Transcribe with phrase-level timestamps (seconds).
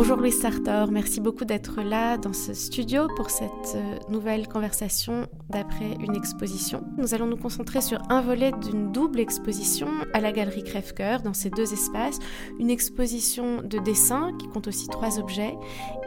[0.00, 5.26] Bonjour Louis Sartor, merci beaucoup d'être là dans ce studio pour cette euh, nouvelle conversation
[5.50, 6.84] d'après une exposition.
[6.98, 11.34] Nous allons nous concentrer sur un volet d'une double exposition à la galerie Crève-Cœur dans
[11.34, 12.20] ces deux espaces,
[12.60, 15.56] une exposition de dessin qui compte aussi trois objets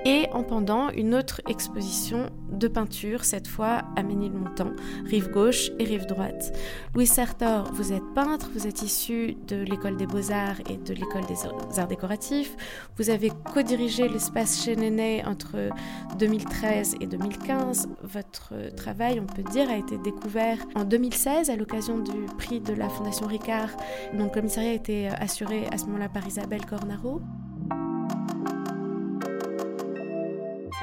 [0.06, 4.72] et en pendant une autre exposition de peinture, cette fois à Ménilmontant,
[5.06, 6.58] rive gauche et rive droite.
[6.94, 11.26] Louis Sartor, vous êtes peintre, vous êtes issu de l'école des beaux-arts et de l'école
[11.28, 12.56] des arts décoratifs,
[12.98, 14.76] vous avez co-dirigé l'espace chez
[15.26, 15.70] entre
[16.20, 17.90] 2013 et 2015.
[18.04, 22.74] Votre travail, on peut dire, a été découvert en 2016 à l'occasion du prix de
[22.74, 23.70] la Fondation Ricard,
[24.14, 27.22] dont le commissariat a été assuré à ce moment-là par Isabelle Cornaro.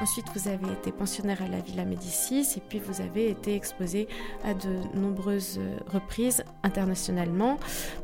[0.01, 4.07] Ensuite, vous avez été pensionnaire à la Villa Médicis et puis vous avez été exposé
[4.45, 7.57] à de nombreuses reprises internationalement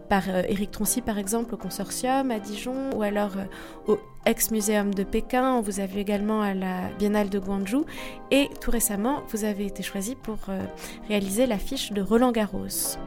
[0.10, 4.94] par euh, Éric Troncy par exemple au Consortium à Dijon ou alors euh, au ex-muséum
[4.94, 5.54] de Pékin.
[5.56, 7.86] On vous a vu également à la Biennale de Guangzhou
[8.30, 10.66] et tout récemment, vous avez été choisi pour euh,
[11.08, 12.98] réaliser l'affiche de Roland Garros.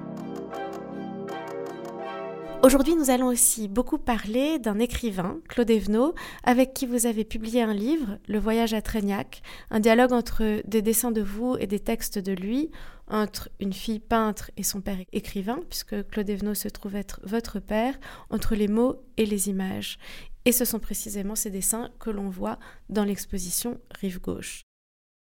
[2.68, 7.62] Aujourd'hui, nous allons aussi beaucoup parler d'un écrivain, Claude Evenot, avec qui vous avez publié
[7.62, 11.80] un livre, Le voyage à Trégnac, un dialogue entre des dessins de vous et des
[11.80, 12.70] textes de lui,
[13.06, 17.58] entre une fille peintre et son père écrivain, puisque Claude Evenot se trouve être votre
[17.58, 19.98] père, entre les mots et les images.
[20.44, 22.58] Et ce sont précisément ces dessins que l'on voit
[22.90, 24.60] dans l'exposition Rive Gauche.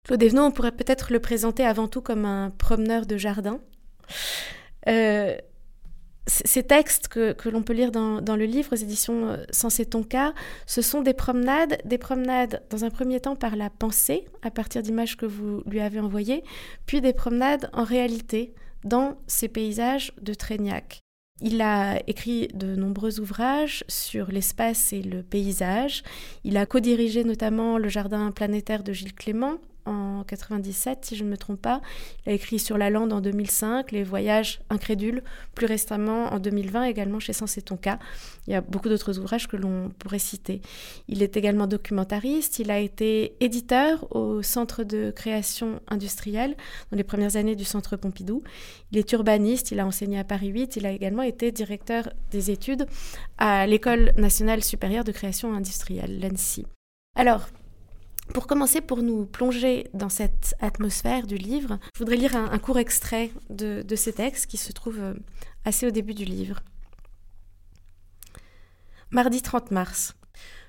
[0.05, 3.61] Claude Evenot, on pourrait peut-être le présenter avant tout comme un promeneur de jardin.
[4.89, 5.39] Euh,
[6.27, 10.07] ces textes que, l'on peut lire dans, le livre aux éditions euh, Sens et ton
[10.67, 14.83] ce sont des promenades, des promenades dans un premier temps par la pensée, à partir
[14.83, 16.45] d'images que vous lui avez envoyées,
[16.87, 18.55] puis des promenades en réalité
[18.85, 21.01] dans ces paysages de Trégnac.
[21.43, 26.03] Il a écrit de nombreux ouvrages sur l'espace et le paysage.
[26.45, 31.31] Il a co-dirigé notamment le jardin planétaire de Gilles Clément, en 97, si je ne
[31.31, 31.81] me trompe pas.
[32.27, 35.23] Il a écrit Sur la lande en 2005, Les voyages incrédules,
[35.55, 37.99] plus récemment en 2020, également chez Sens et Tonka.
[38.47, 40.61] Il y a beaucoup d'autres ouvrages que l'on pourrait citer.
[41.09, 46.57] Il est également documentariste, il a été éditeur au Centre de création industrielle
[46.91, 48.43] dans les premières années du Centre Pompidou.
[48.93, 52.51] Il est urbaniste, il a enseigné à Paris 8, il a également été directeur des
[52.51, 52.87] études
[53.39, 56.67] à l'École nationale supérieure de création industrielle, l'ENSI.
[57.17, 57.49] Alors,
[58.33, 62.79] pour commencer, pour nous plonger dans cette atmosphère du livre, je voudrais lire un, court
[62.79, 65.15] extrait de, ces textes qui se trouve euh,
[65.65, 66.61] assez au début du livre.
[69.11, 70.15] Mardi 30 mars.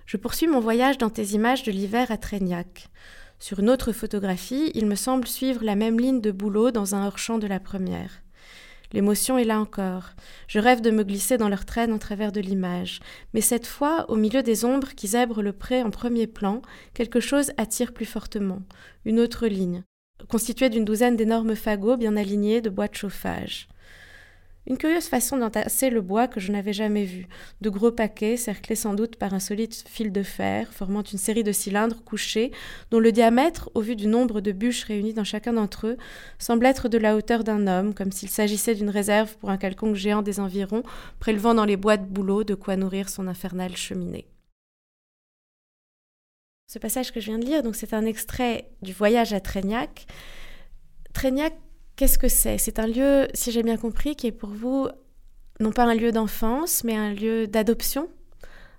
[0.05, 2.89] Je poursuis mon voyage dans tes images de l'hiver à Trégnac.
[3.39, 7.05] Sur une autre photographie, il me semble suivre la même ligne de boulot dans un
[7.05, 8.20] hors-champ de la première.
[8.93, 10.11] L'émotion est là encore.
[10.47, 12.99] Je rêve de me glisser dans leur traîne en travers de l'image.
[13.33, 16.61] Mais cette fois, au milieu des ombres qui zèbrent le pré en premier plan,
[16.93, 18.61] quelque chose attire plus fortement.
[19.05, 19.83] Une autre ligne,
[20.27, 23.67] constituée d'une douzaine d'énormes fagots bien alignés de bois de chauffage.
[24.67, 27.27] Une curieuse façon d'entasser le bois que je n'avais jamais vu.
[27.61, 31.43] De gros paquets, cerclés sans doute par un solide fil de fer, formant une série
[31.43, 32.51] de cylindres couchés,
[32.91, 35.97] dont le diamètre, au vu du nombre de bûches réunies dans chacun d'entre eux,
[36.37, 39.95] semble être de la hauteur d'un homme, comme s'il s'agissait d'une réserve pour un quelconque
[39.95, 40.83] géant des environs,
[41.19, 44.27] prélevant dans les bois de bouleau de quoi nourrir son infernale cheminée.
[46.67, 49.41] Ce passage que je viens de lire, donc c'est un extrait du voyage à.
[49.41, 50.07] Trégnac
[52.01, 52.57] Qu'est-ce que c'est?
[52.57, 54.87] C'est un lieu, si j'ai bien compris, qui est pour vous
[55.59, 58.09] non pas un lieu d'enfance, mais un lieu d'adoption,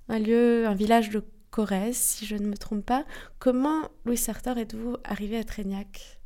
[0.09, 1.23] un lieu, un village de
[1.53, 3.05] Corrèze, si je ne me trompe pas.
[3.39, 6.19] Comment, Louis Sartor, êtes-vous arrivé à Trégnac?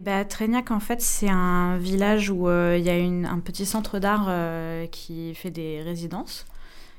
[0.00, 2.94] Bah, Trégnac, en fait, c'est un village où euh, il y a
[3.28, 6.44] un petit centre d'art euh, qui fait des résidences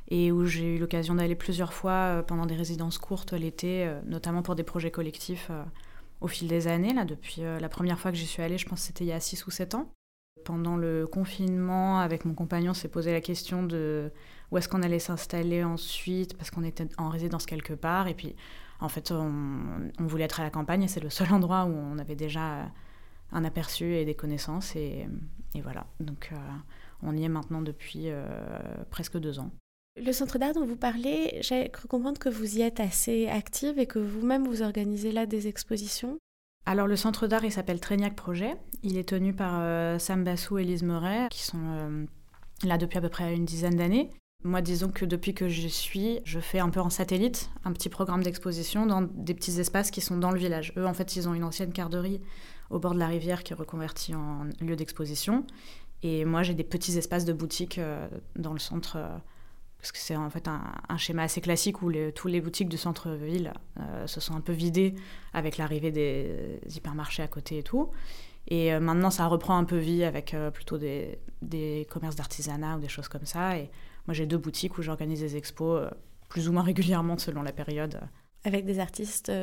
[0.10, 4.42] et où j'ai eu l'occasion d'aller plusieurs fois euh, pendant des résidences courtes l'été, notamment
[4.42, 5.50] pour des projets collectifs
[6.24, 8.66] au fil des années, là, depuis euh, la première fois que j'y suis allée, je
[8.66, 9.92] pense que c'était il y a 6 ou 7 ans.
[10.46, 14.10] Pendant le confinement, avec mon compagnon, on s'est posé la question de
[14.50, 18.08] où est-ce qu'on allait s'installer ensuite, parce qu'on était en résidence quelque part.
[18.08, 18.36] Et puis,
[18.80, 22.00] en fait, on, voulait être à la campagne et c'est le seul endroit où on
[22.00, 22.72] avait déjà
[23.34, 24.78] un aperçu et des connaissances.
[24.78, 25.08] Et,
[25.62, 25.86] voilà.
[26.00, 26.38] Donc, euh,
[27.02, 28.26] on y est maintenant depuis euh,
[28.90, 29.52] presque deux ans.
[29.96, 33.78] Le centre d'art dont vous parlez, j'ai cru comprendre que vous y êtes assez active
[33.78, 36.18] et que vous-même vous organisez là des expositions.
[36.66, 38.56] Alors le centre d'art, il s'appelle Trégnac Projet.
[38.82, 42.06] Il est tenu par euh, Sam Bassou et Lise Moret, qui sont euh,
[42.64, 44.10] là depuis à peu près une dizaine d'années.
[44.44, 47.90] Moi, disons que depuis que je suis, je fais un peu en satellite un petit
[47.90, 50.74] programme d'exposition dans des petits espaces qui sont dans le village.
[50.76, 52.20] Eux, en fait, ils ont une ancienne carderie
[52.70, 55.46] au bord de la rivière qui est reconvertie en lieu d'exposition.
[56.02, 58.98] Et moi, j'ai des petits espaces de boutique euh, dans le centre
[59.84, 62.78] parce que c'est en fait un, schéma assez classique où les, tous les boutiques du
[62.78, 63.52] centre-ville
[63.82, 64.96] euh, se sont un peu vidées
[65.34, 67.92] avec l'arrivée des hypermarchés à côté et tout.
[68.48, 72.78] Et euh, maintenant, ça reprend un peu vie avec euh, plutôt des, des commerces d'artisanat
[72.78, 73.58] ou des choses comme ça.
[73.58, 73.70] Et
[74.08, 75.86] moi, j'ai deux boutiques où j'organise des expos
[76.30, 78.00] plus ou moins régulièrement selon la période.
[78.46, 79.34] Avec des artistes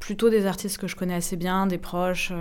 [0.00, 2.32] Plutôt des artistes que je connais assez bien, des proches.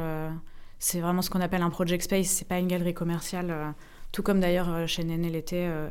[0.80, 2.26] c'est vraiment ce qu'on appelle un project space.
[2.26, 3.76] C'est pas une galerie commerciale
[4.12, 5.88] tout comme d'ailleurs euh, chez Néné l'été, euh,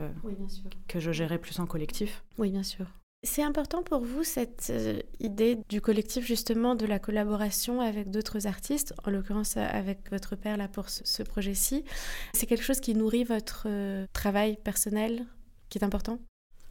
[0.89, 2.25] que je gérais plus en collectif.
[2.39, 2.87] Oui, bien sûr.
[3.25, 8.47] C'est important pour vous cette euh, idée du collectif justement de la collaboration avec d'autres
[8.47, 11.85] artistes, en l'occurrence avec votre père là pour ce, projet-ci.
[12.33, 13.67] C'est quelque chose qui nourrit votre
[14.13, 15.27] travail personnel,
[15.69, 16.21] qui est important?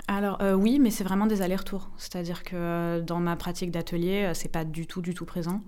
[0.08, 1.92] Alors oui, mais c'est vraiment des allers-retours.
[1.98, 5.62] C'est-à-dire que dans ma pratique d'atelier, c'est pas du tout, du tout présent.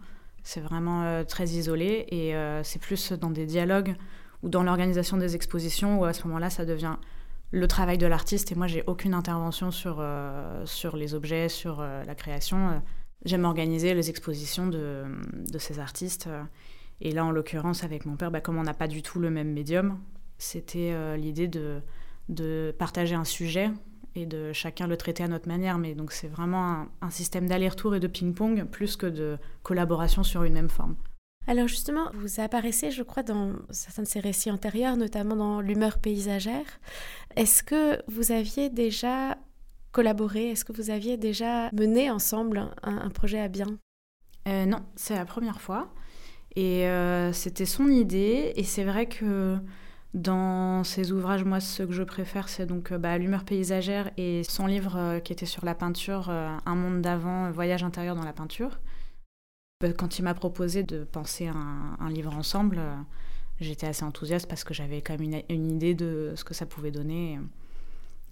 [0.43, 2.33] C'est vraiment très isolé et
[2.63, 3.97] c'est plus dans des dialogues
[4.43, 6.95] ou dans l'organisation des expositions, où à ce moment-là, ça devient
[7.51, 11.79] le travail de l'artiste et moi, j'ai aucune intervention sur, euh, sur les objets, sur
[11.79, 12.81] euh, la création.
[13.25, 15.03] J'aime organiser les expositions de,
[15.51, 16.29] de ces artistes.
[17.01, 19.29] Et là, en l'occurrence, avec mon père, bah, comme on n'a pas du tout le
[19.29, 19.99] même médium,
[20.37, 21.81] c'était euh, l'idée de,
[22.27, 23.71] de partager un sujet
[24.15, 25.77] et de chacun le traiter à notre manière.
[25.77, 30.23] Mais donc c'est vraiment un, un système d'aller-retour et de ping-pong plus que de collaboration
[30.23, 30.95] sur une même forme.
[31.49, 35.97] Alors justement, vous apparaissez, je crois, dans certains de ces récits antérieurs, notamment dans l'humeur
[35.97, 36.79] paysagère.
[37.35, 39.35] Est-ce que vous aviez déjà
[39.91, 43.65] collaboré Est-ce que vous aviez déjà mené ensemble un, projet à bien?
[44.47, 45.91] Euh, Non, c'est la première fois.
[46.55, 48.53] Et euh, c'était son idée.
[48.55, 49.57] Et c'est vrai que
[50.13, 54.43] dans ses ouvrages, moi, ce que je préfère, c'est donc euh, bah, l'humeur paysagère et
[54.43, 58.77] son livre qui était sur la peinture, Un monde d'avant, Voyage intérieur dans la peinture.
[59.97, 62.95] Quand il m'a proposé de penser un, livre ensemble, euh,
[63.61, 66.91] j'étais assez enthousiaste parce que j'avais quand même une, idée de ce que ça pouvait
[66.91, 67.39] donner.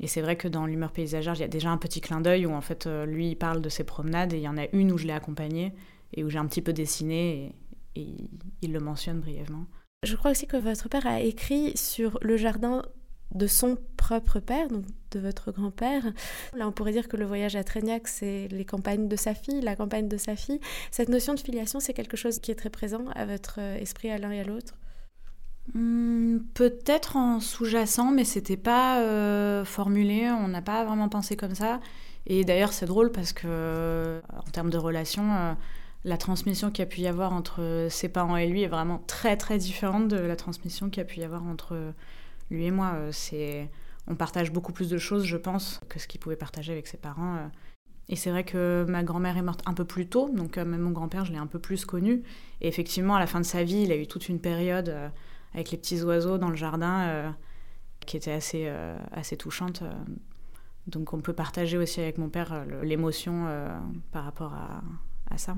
[0.02, 2.46] Et c'est vrai que dans l'humeur paysagère, il y a déjà un petit clin d'œil
[2.46, 4.68] où en fait euh, lui il parle de ses promenades et il y en a
[4.74, 5.74] une où je l'ai accompagné
[6.14, 7.56] et où j'ai un petit peu dessiné
[7.96, 8.16] et, et,
[8.62, 9.68] il le mentionne brièvement.
[10.04, 12.82] Je crois aussi que votre père a écrit sur le jardin
[13.34, 16.04] de son propre père, donc de votre grand-père.
[16.56, 19.62] Là, on pourrait dire que le voyage à Trégnac, c'est les campagnes de sa fille,
[19.62, 20.60] la campagne de sa fille.
[20.92, 24.10] Cette notion de filiation, c'est quelque chose qui est très présent à votre euh, esprit
[24.10, 24.76] à l'un et à l'autre?
[25.74, 31.56] Hmm, Peut-être en sous-jacent, mais c'était pas euh, formulé, on n'a pas vraiment pensé comme
[31.56, 31.80] ça.
[32.26, 35.56] Et d'ailleurs, c'est drôle parce que, euh, en termes de relations,
[36.04, 39.02] la transmission qu'il y a pu y avoir entre ses parents et lui est vraiment
[39.08, 41.94] très très différente de la transmission qu'il y a pu y avoir entre
[42.50, 43.70] lui et moi, euh, c'est
[44.08, 46.98] on partage beaucoup plus de choses, je pense, que ce qu'il pouvait partager avec ses
[46.98, 47.36] parents.
[47.36, 47.48] Euh.
[48.10, 50.80] Et c'est vrai que ma grand-mère est morte un peu plus tôt, donc euh, même
[50.80, 52.24] mon grand-père, je l'ai un peu plus connu.
[52.62, 54.96] Et effectivement, à la fin de sa vie, il a eu toute une période
[55.54, 57.36] avec les petits oiseaux dans le jardin
[58.06, 58.72] qui était assez,
[59.12, 59.84] assez touchante.
[60.88, 63.46] Donc on peut partager aussi avec mon père l'émotion
[64.12, 64.82] par rapport à,
[65.30, 65.58] à, ça.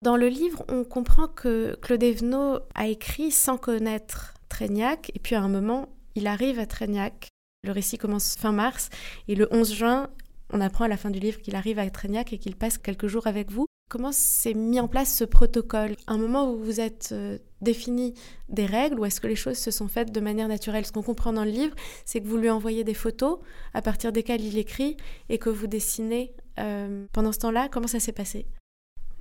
[0.00, 5.34] Dans le livre, on comprend que Claude Evenot a écrit sans connaître Trégnac, et puis
[5.34, 7.28] à un moment, il arrive à Trégnac.
[7.64, 8.90] Le récit commence fin mars
[9.26, 10.10] et le 11 juin,
[10.52, 13.06] on apprend à la fin du livre qu'il arrive à Trégnac et qu'il passe quelques
[13.06, 13.66] jours avec vous.
[13.90, 15.96] Comment s'est mis en place ce protocole?
[16.06, 18.14] Un moment où vous êtes euh, défini
[18.48, 20.86] des règles ou est-ce que les choses se sont faites de manière naturelle?
[20.86, 21.74] Ce qu'on comprend dans le livre,
[22.04, 23.38] c'est que vous lui envoyez des photos
[23.74, 24.96] à partir desquelles il écrit
[25.28, 26.34] et que vous dessinez.
[26.58, 28.46] Euh, pendant ce temps-là, comment ça s'est passé?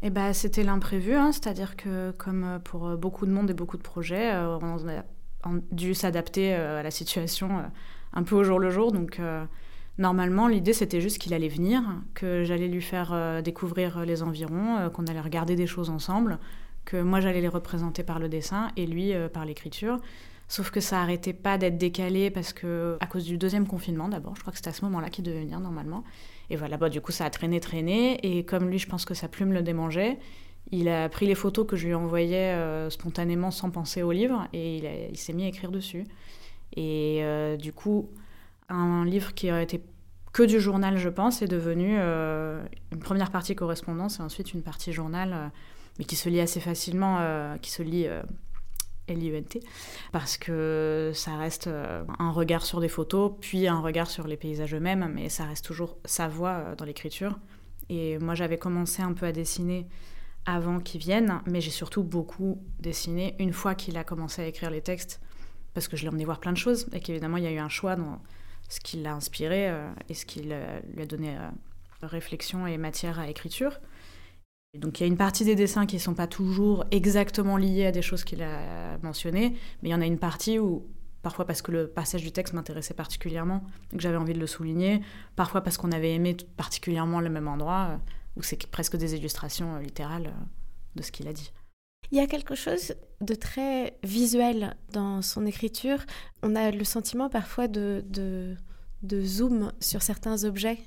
[0.02, 3.84] Eh ben, c'était l'imprévu, hein, c'est-à-dire que comme pour beaucoup de monde et beaucoup de
[3.84, 5.04] projets, euh, on a
[5.72, 7.64] dû s'adapter euh, à la situation euh,
[8.14, 8.92] un peu au jour le jour.
[8.92, 9.44] Donc, euh,
[9.98, 11.82] normalement, l'idée, c'était juste qu'il allait venir,
[12.14, 16.40] que j'allais lui faire découvrir les environs, qu'on allait regarder des choses ensemble,
[16.86, 20.00] que moi, j'allais les représenter par le dessin et lui par l'écriture.
[20.48, 24.36] Sauf que ça arrêtait pas d'être décalé parce que, à cause du deuxième confinement d'abord,
[24.36, 26.04] je crois que c'était à ce moment-là qu'il devait venir normalement.
[26.50, 28.20] Et voilà, bah, du coup, ça a traîné, traîné.
[28.22, 30.20] Et comme lui, je pense que sa plume le démangeait,
[30.72, 34.48] il a pris les photos que je lui envoyais euh, spontanément sans penser au livre
[34.54, 36.06] et il, s'est mis à écrire dessus.
[36.76, 38.10] Et euh, du coup,
[38.70, 39.84] un livre qui aurait été
[40.32, 44.64] que du journal, je pense, est devenu euh, une première partie correspondance et ensuite une
[44.64, 45.52] partie journal,
[46.00, 47.20] mais qui se lit assez facilement,
[47.62, 48.08] qui se lit
[49.08, 49.60] L-I-E-N-T,
[50.12, 51.70] parce que ça reste
[52.18, 55.66] un regard sur des photos, puis un regard sur les paysages eux-mêmes, mais ça reste
[55.66, 57.38] toujours sa voix dans l'écriture.
[57.90, 59.86] Et moi, j'avais commencé un peu à dessiner
[60.46, 64.70] avant qu'il vienne, mais j'ai surtout beaucoup dessiné une fois qu'il a commencé à écrire
[64.70, 65.22] les textes,
[65.74, 67.60] parce que je l'ai emmené voir plein de choses, et qu'évidemment il y a eu
[67.60, 68.22] un choix dans
[68.70, 71.50] ce qui l'a inspiré euh, et ce qui lui a donné euh,
[72.02, 73.80] réflexion et matière à écriture.
[74.78, 77.86] donc il y a une partie des dessins qui ne sont pas toujours exactement liés
[77.86, 80.88] à des choses qu'il a mentionnées, mais il y en a une partie où
[81.24, 85.02] parfois parce que le passage du texte m'intéressait particulièrement, que j'avais envie de le souligner,
[85.36, 87.98] parfois parce qu'on avait aimé particulièrement le même endroit, euh,
[88.36, 90.46] où c'est presque des illustrations euh, littérales euh,
[90.96, 91.52] de ce qu'il a dit.
[92.12, 96.00] Il y a quelque chose de très visuel dans son écriture.
[96.44, 98.56] On a le sentiment parfois de, de,
[99.24, 100.80] zoom sur certains objets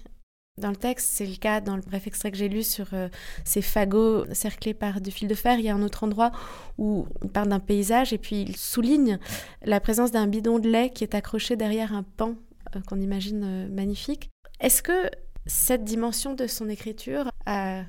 [0.59, 3.11] dans le texte, c'est le cas dans le bref extrait que j'ai lu sur euh,
[3.45, 5.59] ces fagots cerclés par du fil de fer.
[5.59, 6.33] Il y a un autre endroit
[6.79, 9.19] où il parle d'un paysage et puis il souligne
[9.65, 12.37] la présence d'un bidon de lait qui est accroché derrière un pan
[12.89, 14.31] qu'on imagine magnifique.
[14.61, 15.11] Est-ce que
[15.47, 17.85] cette dimension de son écriture a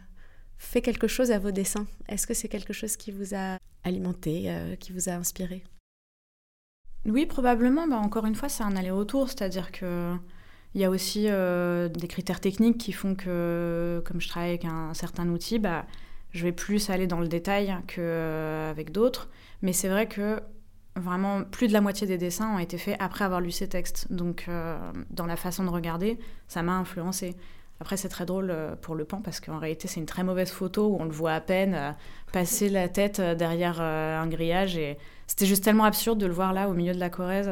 [0.57, 1.87] fait quelque chose à vos dessins?
[2.07, 5.63] Est-ce que c'est quelque chose qui vous a alimenté, qui vous a inspiré?
[7.05, 7.87] Oui, probablement.
[7.87, 10.15] Bah, encore une fois, c'est un aller-retour, c'est-à-dire que
[10.75, 14.65] il y a aussi euh, des critères techniques qui font que, comme je travaille avec
[14.65, 15.85] un, certain outil, bah,
[16.31, 17.97] je vais plus aller dans le détail qu'avec
[18.89, 19.29] euh, d'autres.
[19.61, 20.41] Mais c'est vrai que
[20.97, 24.11] vraiment plus de la moitié des dessins ont été faits après avoir lu ces textes.
[24.11, 24.77] Donc euh,
[25.09, 27.35] dans la façon de regarder, ça m'a influencé.
[27.79, 28.51] Après, c'est très drôle
[28.81, 31.33] pour le pan parce qu'en réalité, c'est une très mauvaise photo où on le voit
[31.33, 31.95] à peine
[32.33, 34.77] passer la tête derrière un grillage.
[34.77, 37.47] Et c'était juste tellement absurde de le voir là au milieu de la Corrèze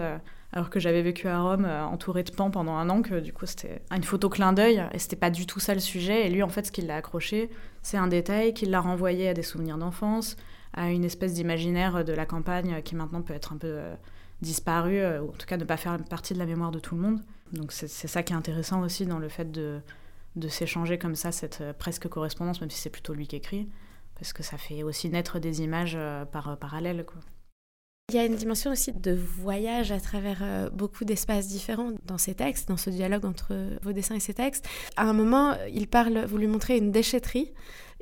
[0.56, 3.34] alors que j'avais vécu à Rome euh, entouré de pans pendant un an, que du
[3.34, 6.26] coup c'était une photo clin d'œil, et c'était pas du tout ça le sujet.
[6.26, 7.50] Et lui, en fait, ce qui l'a accroché,
[7.82, 10.38] c'est un détail qui l'a renvoyé à des souvenirs d'enfance,
[10.76, 13.96] à une espèce d'imaginaire de la campagne qui maintenant peut être un peu euh,
[14.42, 16.96] disparu, euh, ou en tout cas ne pas faire partie de la mémoire de tout
[16.96, 17.22] le monde.
[17.52, 19.80] Donc c'est ça qui est intéressant aussi dans le fait de,
[20.36, 23.70] de s'échanger comme ça cette presque correspondance, même si c'est plutôt lui qui écrit,
[24.16, 25.98] parce que ça fait aussi naître des images
[26.32, 27.06] par parallèle.
[27.06, 27.22] Quoi.
[28.10, 32.20] Il y a une dimension aussi de voyage à travers euh, beaucoup d'espaces différents dans
[32.20, 34.68] ces textes, dans ce dialogue entre vos dessins et ces textes.
[34.96, 37.52] À un moment, il parle, vous lui montrez une déchetterie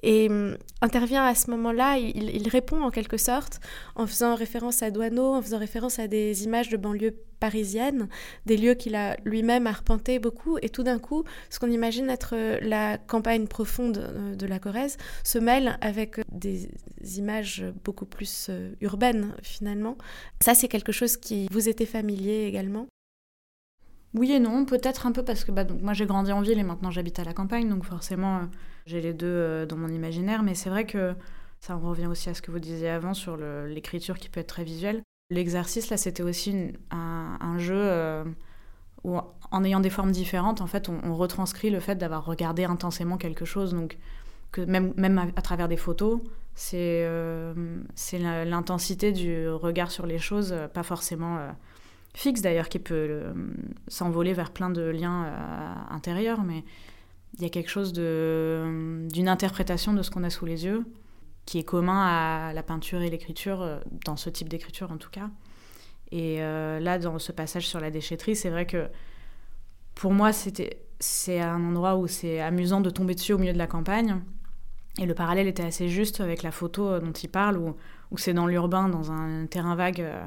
[0.03, 3.61] et hum, intervient à ce moment-là, il, répond en quelque sorte
[3.95, 8.09] en faisant référence à Douaneau, en faisant référence à des images de banlieue parisienne,
[8.45, 12.35] des lieux qu'il a lui-même arpenté beaucoup, et tout d'un coup, ce qu'on imagine être
[12.35, 16.69] euh, la campagne profonde euh, de la Corrèze se mêle avec des
[17.17, 19.97] images beaucoup plus euh, urbaines finalement.
[20.41, 22.87] Ça, c'est quelque chose qui vous était familier également?
[24.13, 26.59] Oui et non, peut-être un peu parce que bah, donc, moi j'ai grandi en ville
[26.59, 28.47] et maintenant j'habite à la campagne, donc forcément
[28.85, 31.15] j'ai les deux euh, dans mon imaginaire, mais c'est vrai que
[31.59, 34.65] ça revient aussi à ce que vous disiez avant sur l'écriture qui peut être très
[34.65, 35.01] visuelle.
[35.29, 38.25] L'exercice, là, c'était aussi un, jeu euh,
[39.05, 39.17] où,
[39.49, 43.45] en ayant des formes différentes, en fait, on, retranscrit le fait d'avoir regardé intensément quelque
[43.45, 43.73] chose.
[43.73, 43.97] Donc,
[44.57, 46.19] même, même à, travers des photos,
[46.53, 47.53] c'est euh,
[48.45, 51.39] l'intensité du regard sur les choses, pas forcément
[52.13, 53.21] fixe d'ailleurs, qui peut
[53.87, 55.33] s'envoler vers plein de liens
[55.89, 56.65] intérieurs, mais
[57.35, 60.85] il y a quelque chose d'une interprétation de ce qu'on a sous les yeux
[61.45, 65.09] qui est commun à la peinture et l'écriture, euh, dans ce type d'écriture en tout
[65.09, 65.29] cas.
[66.11, 68.87] Et euh, là, dans ce passage sur la déchetterie, c'est vrai que
[69.95, 73.67] pour moi, c'est un endroit où c'est amusant de tomber dessus au milieu de la
[73.67, 74.21] campagne.
[74.99, 77.75] Et le parallèle était assez juste avec la photo dont il parle, où,
[78.11, 80.23] où c'est dans l'urbain, dans un terrain vague, euh,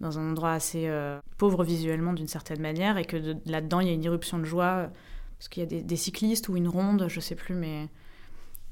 [0.00, 0.90] dans un endroit assez
[1.38, 4.90] pauvre visuellement d'une certaine manière, et que là-dedans, il y a une irruption de joie
[5.38, 7.88] parce qu'il y a des, cyclistes ou une ronde, je sais plus, mais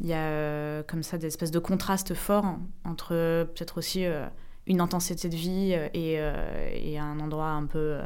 [0.00, 3.08] il y a euh, comme ça des espèces de contrastes forts entre
[3.54, 4.26] peut-être aussi euh,
[4.66, 7.98] une intensité de vie euh, et, un endroit un peu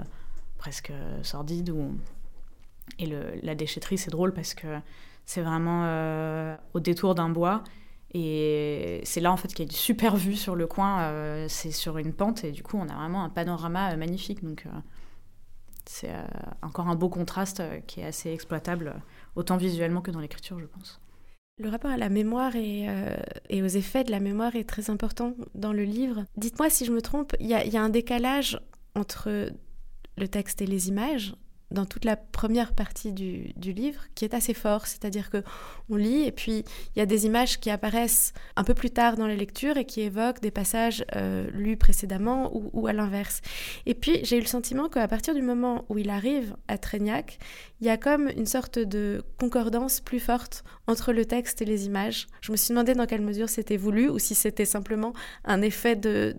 [0.59, 1.75] presque sordide.
[2.99, 3.07] Et
[3.43, 4.67] la déchetterie, c'est drôle parce que
[5.25, 7.63] c'est vraiment au détour d'un bois.
[8.15, 11.71] Et c'est là en fait qu'il y a une super vue sur le coin, c'est
[11.71, 14.43] sur une pente et du coup on a vraiment un panorama magnifique.
[14.43, 14.65] Donc
[15.89, 16.23] c'est euh,
[16.61, 19.01] encore un beau contraste euh, qui est assez exploitable, euh,
[19.37, 21.01] autant visuellement que dans l'écriture, je pense.
[21.61, 22.87] Le rapport à la mémoire et,
[23.51, 26.25] aux effets de la mémoire est très important dans le livre.
[26.37, 28.61] Dites-moi si je me trompe, il y, a un décalage
[28.95, 29.51] entre
[30.17, 31.35] le texte et les images
[31.71, 35.43] dans toute la première partie du, livre qui est assez fort, c'est-à-dire que
[35.91, 39.17] on lit et puis il y a des images qui apparaissent un peu plus tard
[39.17, 43.43] dans la lecture et qui évoquent des passages euh, lus précédemment ou, à l'inverse.
[43.85, 47.39] Et puis j'ai eu le sentiment qu'à partir du moment où il arrive à Trégnac,
[47.81, 51.85] il y a comme une sorte de concordance plus forte entre le texte et les
[51.85, 52.27] images.
[52.41, 55.13] Je me suis demandé dans quelle mesure c'était voulu ou si c'était simplement
[55.45, 56.35] un effet de,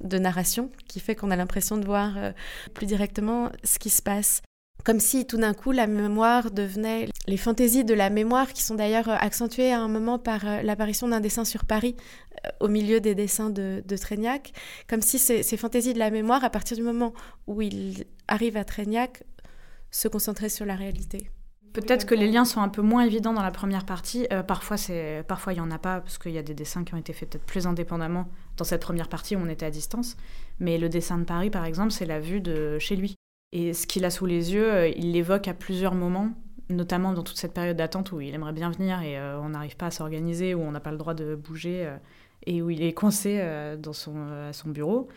[0.00, 2.32] de narration qui fait qu'on a l'impression de voir euh,
[2.72, 4.42] plus directement ce qui se passe.
[4.84, 8.74] Comme si tout d'un coup la mémoire devenait les fantaisies de la mémoire qui sont
[8.74, 11.96] d'ailleurs euh, accentuées à un moment par euh, l'apparition d'un dessin sur Paris
[12.44, 14.52] euh, au milieu des dessins de, de Trégnac,
[14.86, 17.14] comme si ces, fantaisies de la mémoire, à partir du moment
[17.46, 19.22] où il arrive à Trégnac,
[19.90, 21.30] se concentraient sur la réalité.
[21.72, 24.28] Peut-être que les liens sont un peu moins évidents dans la première partie.
[24.46, 26.94] parfois, c'est, parfois il y en a pas parce qu'il y a des dessins qui
[26.94, 30.16] ont été faits peut-être plus indépendamment dans cette première partie où on était à distance.
[30.60, 33.16] Mais le dessin de Paris, par exemple, c'est la vue de chez lui.
[33.54, 36.34] Et ce qu'il a sous les yeux, il l'évoque à plusieurs moments
[36.70, 39.76] notamment dans toute cette période d'attente où il aimerait bien venir et euh, on n'arrive
[39.76, 41.96] pas à s'organiser, où on n'a pas le droit de bouger euh,
[42.46, 44.16] et où il est coincé euh, dans son,
[44.48, 45.08] à son bureau.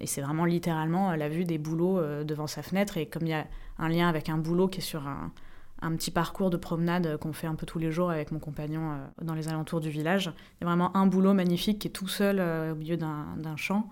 [0.00, 2.98] Et c'est vraiment littéralement la vue des boulots devant sa fenêtre.
[2.98, 3.46] Et comme il y a
[3.78, 5.32] un lien avec un boulot qui est sur un,
[5.80, 8.98] un petit parcours de promenade qu'on fait un peu tous les jours avec mon compagnon
[9.22, 12.06] dans les alentours du village, il y a vraiment un boulot magnifique qui est tout
[12.06, 13.88] seul au milieu d'un champ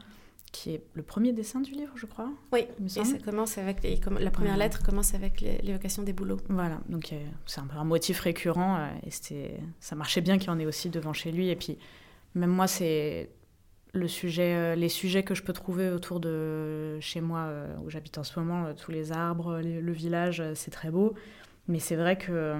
[0.52, 2.30] qui est le premier dessin du livre, je crois.
[2.52, 3.86] Oui, et ça commence avec
[4.20, 6.38] la première lettre commence avec l'évocation des boulots.
[6.48, 7.12] Voilà, donc
[7.46, 10.58] c'est un peu un motif récurrent euh, et c'était ça marchait bien qu'il y en
[10.58, 11.78] ait aussi devant chez lui et puis
[12.34, 13.30] même moi c'est
[13.92, 17.90] le sujet euh, les sujets que je peux trouver autour de chez moi euh, où
[17.90, 21.14] j'habite en ce moment, tous les arbres, le village, c'est très beau,
[21.68, 22.54] mais c'est vrai que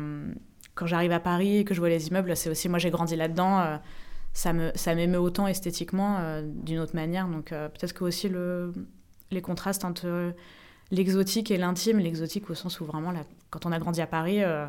[0.74, 3.16] quand j'arrive à Paris et que je vois les immeubles, c'est aussi moi j'ai grandi
[3.16, 3.78] là-dedans
[4.36, 7.26] ça me ça m'émeut autant esthétiquement euh, d'une autre manière.
[7.26, 8.70] Donc euh, peut-être que aussi le,
[9.30, 10.34] les contrastes entre
[10.90, 13.14] l'exotique et l'intime, l'exotique au sens où vraiment
[13.48, 14.66] quand on a grandi à Paris, euh,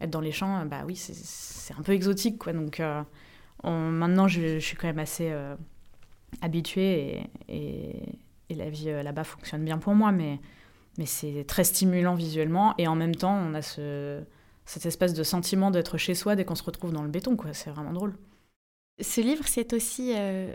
[0.00, 2.52] être dans les champs, bah oui, c'est un peu exotique quoi.
[2.52, 2.80] Donc
[3.64, 5.34] maintenant je, suis quand même assez
[6.40, 8.14] habituée et,
[8.50, 10.38] la vie là-bas fonctionne bien pour moi, mais
[11.06, 14.22] c'est très stimulant visuellement et en même temps on a ce
[14.64, 17.52] cette espèce de sentiment d'être chez soi dès qu'on se retrouve dans le béton quoi.
[17.52, 18.14] C'est vraiment drôle.
[19.00, 20.52] Ce livre, c'est aussi euh,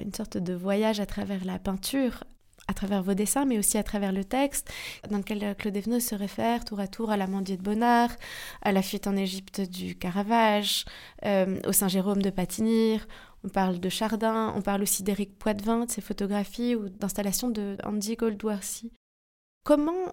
[0.00, 2.24] une sorte de voyage à travers la peinture,
[2.66, 4.72] à travers vos dessins, mais aussi à travers le texte,
[5.10, 8.10] dans lequel euh, Claude Evenot se réfère tour à tour à la Mendier de Bonnard,
[8.62, 10.86] à la fuite en Égypte du Caravage,
[11.26, 13.06] euh, au Saint-Jérôme de Patinir.
[13.44, 17.76] On parle de Chardin, on parle aussi d'Éric Poitvin, de ses photographies ou d'installations de
[17.84, 18.92] Andy Goldworthy.
[19.64, 20.12] Comment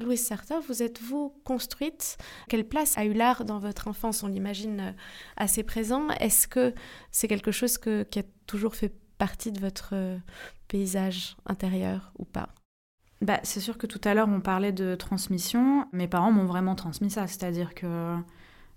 [0.00, 2.18] Louise Sartor, vous êtes-vous construite?
[2.48, 4.22] Quelle place a eu l'art dans votre enfance?
[4.22, 4.92] On l'imagine euh,
[5.36, 6.08] assez présent.
[6.20, 6.74] Est-ce que
[7.12, 10.18] c'est quelque chose qui a toujours fait partie de votre euh,
[10.66, 12.48] paysage intérieur ou pas?
[13.20, 15.86] Bah, C'est sûr que tout à l'heure, on parlait de transmission.
[15.92, 17.26] Mes parents m'ont vraiment transmis ça.
[17.26, 18.16] C'est-à-dire que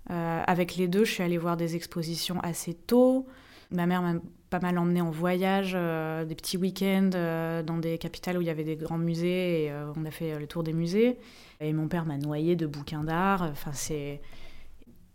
[0.08, 3.26] avec les deux, je suis allée voir des expositions assez tôt.
[3.72, 4.14] Ma mère m'a
[4.52, 8.46] pas mal emmené en voyage, euh, des petits week-ends euh, dans des capitales où il
[8.46, 11.18] y avait des grands musées et euh, on a fait le tour des musées.
[11.60, 13.42] Et mon père m'a noyé de bouquins d'art.
[13.42, 14.20] Enfin, c'est.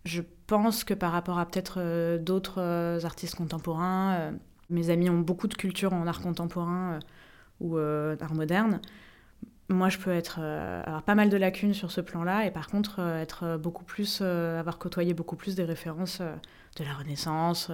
[0.05, 2.61] Je pense que par rapport à peut-être d'autres
[3.03, 4.31] artistes contemporains,
[4.69, 6.99] mes amis ont beaucoup de culture en art contemporain
[7.59, 8.79] ou art moderne.
[9.67, 13.01] Moi, je peux être, avoir pas mal de lacunes sur ce plan-là, et par contre,
[13.01, 17.69] être beaucoup plus, avoir côtoyé beaucoup plus des références de la Renaissance,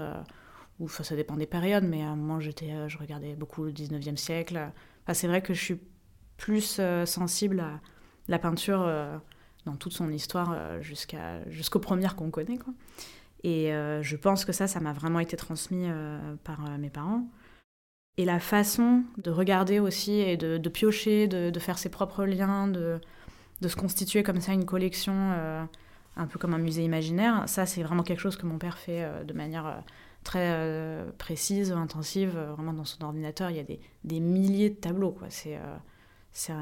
[0.79, 3.71] ou ça dépend des périodes, mais à un moment, j'étais, euh, je regardais beaucoup le
[3.71, 4.71] 19e siècle.
[5.13, 5.79] C'est vrai que je suis
[6.37, 7.79] plus euh, sensible à
[8.27, 9.17] la peinture euh,
[9.65, 12.57] dans toute son histoire jusqu'à, jusqu'aux premières qu'on connaît.
[12.57, 12.73] Quoi.
[13.43, 15.87] Et je pense que ça, ça m'a vraiment été transmis
[16.43, 17.25] par mes parents.
[18.17, 22.67] Et la façon de regarder aussi et de, piocher, de, de, faire ses propres liens,
[22.67, 22.99] de,
[23.61, 25.31] de, se constituer comme ça une collection,
[26.17, 29.09] un peu comme un musée imaginaire, ça c'est vraiment quelque chose que mon père fait
[29.25, 29.81] de manière
[30.23, 32.33] très euh, précise, intensive.
[32.35, 35.11] Euh, vraiment, dans son ordinateur, il y a des, des milliers de tableaux.
[35.11, 35.27] Quoi.
[35.29, 35.75] C'est, euh,
[36.31, 36.53] c'est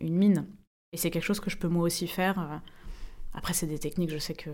[0.00, 0.46] une mine.
[0.92, 2.62] Et c'est quelque chose que je peux moi aussi faire.
[3.34, 4.50] Après, c'est des techniques, je sais que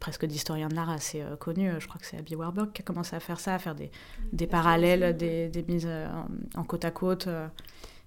[0.00, 1.70] presque d'historiens de l'art assez connus.
[1.78, 3.90] Je crois que c'est Abby Warburg qui a commencé à faire ça, à faire des,
[4.32, 5.88] des parallèles, des, des mises
[6.54, 7.28] en, côte à côte.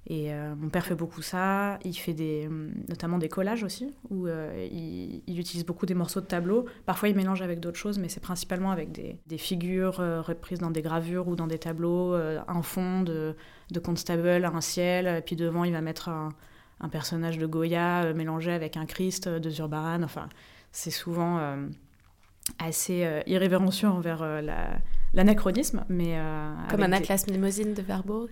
[0.10, 1.80] Et euh, mon père fait beaucoup ça.
[1.84, 2.48] Il fait des,
[2.88, 6.66] notamment des collages aussi, où euh, il, utilise beaucoup des morceaux de tableau.
[6.86, 10.60] Parfois, il mélange avec d'autres choses, mais c'est principalement avec des, des figures euh, reprises
[10.60, 13.36] dans des gravures ou dans des tableaux, un fond de,
[13.72, 16.30] de Constable, un ciel, et puis devant, il va mettre un,
[16.80, 20.04] un personnage de Goya mélangé avec un Christ de Zurbaran.
[20.04, 20.30] Enfin,
[20.72, 21.58] c'est souvent
[22.60, 24.26] assez irrévérencieux envers
[25.14, 25.84] l'anachronisme.
[25.90, 26.18] mais
[26.70, 28.30] Comme un Atlas Mnemosyne de Verbourg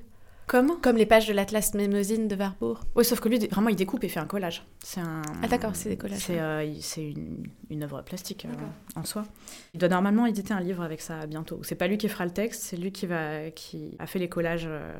[0.47, 2.79] comme Comme les pages de l'Atlas Mémosine de Warburg.
[2.95, 4.63] Oui, sauf que lui, vraiment, il découpe et fait un collage.
[4.84, 5.21] C'est un...
[5.41, 6.19] Ah d'accord, c'est des collages.
[6.19, 6.63] C'est euh,
[6.97, 9.25] une, une, œuvre plastique euh, en soi.
[9.73, 11.60] Il doit normalement éditer un livre avec ça bientôt.
[11.63, 14.29] C'est pas lui qui fera le texte, c'est lui qui, va, qui a fait les
[14.29, 14.93] collages euh,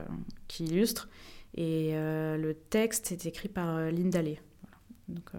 [0.48, 1.10] qui illustrent.
[1.58, 4.42] Et le texte est écrit par Linda Lay.
[5.08, 5.30] Donc,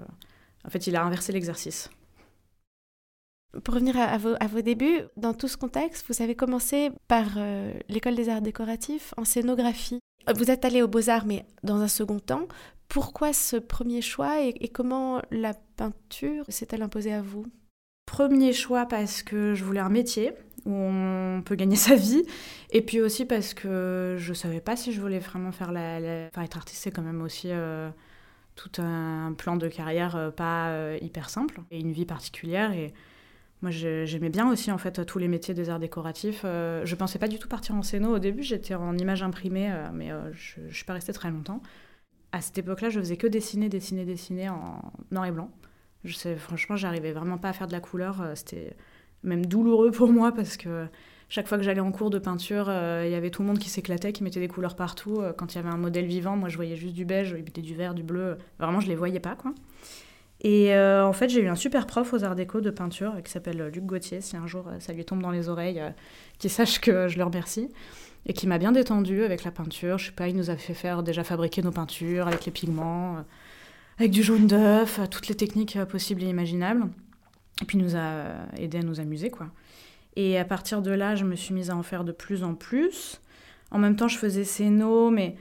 [0.64, 1.90] en fait, il a inversé l'exercice.
[3.64, 8.14] Pour revenir à, vos, débuts, dans tout ce contexte, vous avez commencé par euh, l'école
[8.14, 10.00] des arts décoratifs en scénographie.
[10.34, 12.46] Vous êtes allé aux beaux-arts, mais dans un second temps.
[12.88, 17.46] Pourquoi ce premier choix et, comment la peinture s'est-elle imposée à vous?
[18.06, 20.32] Premier choix parce que je voulais un métier
[20.64, 22.24] où on peut gagner sa vie,
[22.70, 25.98] et puis aussi parce que je savais pas si je voulais vraiment faire la...
[26.28, 27.48] Enfin, être artiste, c'est quand même aussi...
[27.50, 27.90] Euh,
[28.54, 32.72] tout un plan de carrière pas hyper simple et une vie particulière.
[32.72, 32.94] Et
[33.62, 36.42] moi, j'aimais bien aussi en fait tous les métiers des arts décoratifs.
[36.42, 38.42] je pensais pas du tout partir en scéno au début.
[38.42, 41.62] J'étais en image imprimée, mais je, je suis pas restée très longtemps.
[42.32, 45.50] À cette époque-là, je faisais que dessiner, dessiner, dessiner en noir et blanc.
[46.04, 48.22] Je sais, franchement, j'arrivais vraiment pas à faire de la couleur.
[48.34, 48.76] C'était
[49.22, 50.86] même douloureux pour moi parce que
[51.28, 53.58] chaque fois que j'allais en cours de peinture, euh, il y avait tout le monde
[53.58, 55.20] qui s'éclatait, qui mettait des couleurs partout.
[55.20, 57.74] Euh, quand il y avait un modèle vivant, moi je voyais juste du beige, du
[57.74, 58.38] vert, du bleu.
[58.58, 59.52] Vraiment, je les voyais pas, quoi.
[60.42, 63.30] Et euh, en fait, j'ai eu un super prof aux arts déco de peinture qui
[63.30, 64.20] s'appelle Luc Gauthier.
[64.20, 65.82] Si un jour ça lui tombe dans les oreilles,
[66.38, 67.68] qu'il sache que je le remercie.
[68.28, 69.98] Et qui m'a bien détendu avec la peinture.
[69.98, 73.24] Je sais pas, il nous a fait faire déjà fabriquer nos peintures avec les pigments,
[73.98, 76.88] avec du jaune d'œuf, toutes les techniques possibles et imaginables.
[77.62, 78.24] Et puis il nous a
[78.58, 79.46] aidé à nous amuser, quoi.
[80.16, 82.54] Et à partir de là, je me suis mise à en faire de plus en
[82.54, 83.20] plus.
[83.70, 85.36] En même temps, je faisais scéno, mais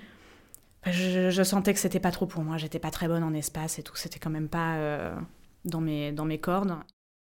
[0.91, 2.58] je, sentais que c'était pas trop pour moi.
[2.58, 3.95] J'étais pas très bonne en espace et tout.
[3.95, 5.15] C'était quand même pas euh,
[5.63, 6.76] dans, mes, cordes.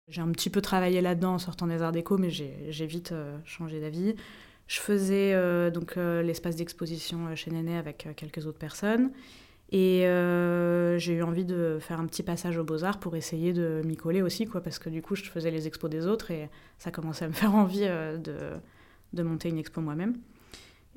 [0.10, 3.38] J'ai un petit peu travaillé là-dedans en sortant des arts déco, mais j'ai vite euh,
[3.46, 4.16] changé d'avis.
[4.68, 9.12] Je faisais euh, donc l'espace d'exposition chez Néné avec quelques autres personnes.
[9.70, 10.02] Et
[10.98, 14.22] j'ai eu envie de faire un petit passage aux Beaux-Arts pour essayer de m'y coller
[14.22, 17.26] aussi, quoi, parce que du coup, je faisais les expos des autres et ça commençait
[17.26, 18.52] à me faire envie de,
[19.14, 20.18] de, monter une expo moi-même.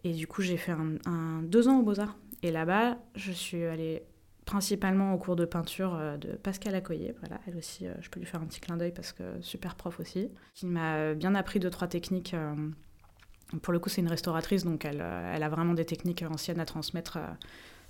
[0.03, 2.17] Et du coup, j'ai fait un, deux ans aux Beaux-Arts.
[2.43, 4.03] Et là-bas, je suis allée
[4.45, 7.15] principalement au cours de peinture euh, de Pascal Accoyer.
[7.21, 10.01] Voilà, elle aussi, je peux lui faire un petit clin d'œil parce que super prof
[10.01, 12.35] aussi, qui m'a bien appris deux, trois techniques.
[13.63, 17.19] pour le coup, c'est une restauratrice, donc elle, a vraiment des techniques anciennes à transmettre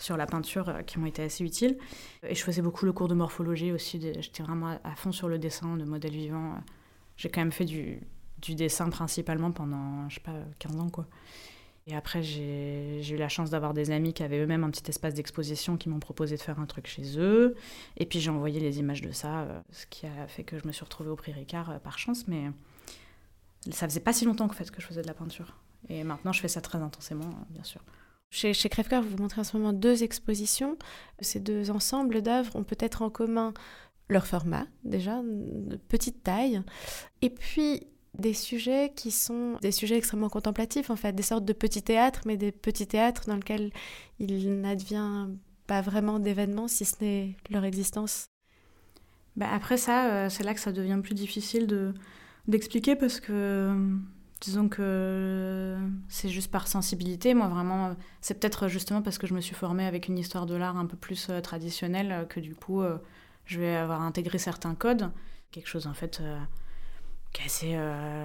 [0.01, 1.79] sur la peinture euh, qui m'ont été assez utiles.
[2.27, 4.01] Et je faisais beaucoup le cours de morphologie aussi.
[4.01, 6.55] J'étais vraiment à fond sur le dessin, de modèle vivant.
[7.17, 8.01] J'ai quand même fait du,
[8.41, 11.07] du, dessin principalement pendant, je sais pas, 15 ans, quoi.
[11.91, 15.15] Et après, j'ai eu la chance d'avoir des amis qui avaient eux-mêmes un petit espace
[15.15, 17.57] d'exposition qui m'ont proposé de faire un truc chez eux.
[17.97, 20.67] Et puis j'ai envoyé les images de ça, euh, ce qui a fait que je
[20.69, 22.29] me suis retrouvée au prix Ricard euh, par chance.
[22.29, 22.45] Mais
[23.71, 25.57] ça faisait pas si longtemps que, fait, que je faisais de la peinture.
[25.89, 27.81] Et maintenant, je fais ça très intensément, bien sûr.
[28.31, 30.79] Chez, chez vous montrez en ce moment deux expositions.
[31.19, 33.53] Ces deux ensembles d'œuvres ont peut-être en commun
[34.09, 36.63] leur format, déjà, de petite taille,
[37.23, 37.87] et puis
[38.19, 42.21] des sujets qui sont des sujets extrêmement contemplatifs, en fait, des sortes de petits théâtres,
[42.27, 43.71] mais des petits théâtres dans lesquels
[44.19, 45.29] il n'advient
[45.67, 48.27] pas vraiment d'événements, si ce n'est leur existence.
[49.37, 51.95] Bah après ça, euh, c'est là que ça devient plus difficile de
[52.49, 53.73] d'expliquer parce que
[54.41, 55.77] Disons que
[56.09, 57.35] c'est juste par sensibilité.
[57.35, 60.55] Moi, vraiment, c'est peut-être justement parce que je me suis formée avec une histoire de
[60.55, 62.97] l'art un peu plus euh, traditionnelle que du coup, euh,
[63.45, 65.11] je vais avoir intégré certains codes.
[65.51, 66.39] Quelque chose, en fait, euh,
[67.33, 67.79] qui est assez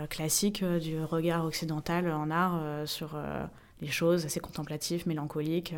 [0.09, 3.17] classique du regard occidental en art sur
[3.81, 5.75] les choses, assez contemplatif, mélancolique,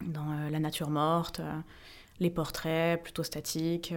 [0.00, 1.40] dans la nature morte,
[2.18, 3.94] les portraits plutôt statiques.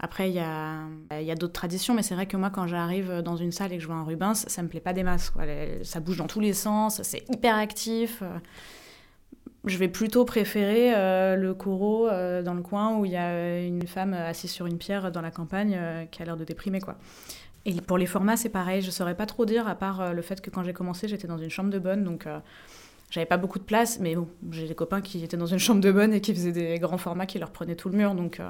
[0.00, 0.86] Après, il y a,
[1.20, 3.76] y a d'autres traditions, mais c'est vrai que moi, quand j'arrive dans une salle et
[3.76, 5.30] que je vois un Rubens, ça me plaît pas des masses.
[5.30, 5.42] Quoi.
[5.82, 8.22] Ça bouge dans tous les sens, c'est hyper actif.
[9.64, 13.60] Je vais plutôt préférer euh, le Corot euh, dans le coin où il y a
[13.60, 16.80] une femme assise sur une pierre dans la campagne euh, qui a l'air de déprimer.
[16.80, 16.96] Quoi.
[17.68, 18.82] Et pour les formats, c'est pareil.
[18.82, 21.38] Je saurais pas trop dire, à part le fait que quand j'ai commencé, j'étais dans
[21.38, 22.26] une chambre de bonne, donc
[23.10, 24.00] j'avais pas beaucoup de place.
[24.00, 26.52] Mais bon, j'ai des copains qui étaient dans une chambre de bonne et qui faisaient
[26.52, 28.40] des grands formats qui leur prenaient tout le mur, donc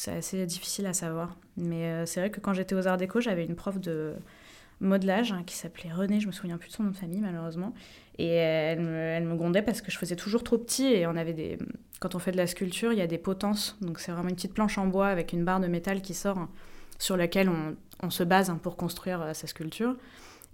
[0.00, 1.36] c'est assez difficile à savoir.
[1.58, 4.14] Mais euh, c'est vrai que quand j'étais aux Arts Déco, j'avais une prof de
[4.80, 7.74] modelage hein, qui s'appelait Renée, je me souviens plus de son nom de famille malheureusement.
[8.16, 11.58] Et elle me, grondait parce que je faisais toujours trop petit et on avait des...
[12.00, 13.76] Quand on fait de la sculpture, il y a des potences.
[13.82, 16.48] Donc c'est vraiment une petite planche en bois avec une barre de métal qui sort
[17.00, 17.50] sur laquelle
[18.02, 19.96] on, se base hein, pour construire euh, sa sculpture.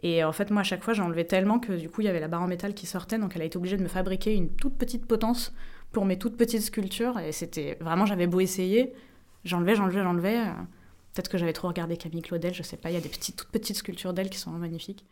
[0.02, 2.20] Et en fait, moi, à chaque fois, j'enlevais tellement que du coup, il y avait
[2.20, 3.18] la barre en métal qui sortait.
[3.18, 5.52] Donc elle a été obligée de me fabriquer une toute petite potence
[5.92, 7.18] pour mes toutes petites sculptures.
[7.18, 8.94] Et c'était vraiment, j'avais beau essayer,
[9.44, 10.38] J'enlevais, j'enlevais, j'enlevais.
[10.38, 10.52] Euh,
[11.14, 12.90] peut-être que j'avais trop regardé Camille Claudel, je sais pas.
[12.90, 15.06] Il y a des petites, toutes petites sculptures d'elle qui sont magnifiques.